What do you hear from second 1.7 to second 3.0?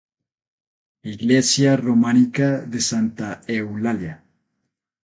románica de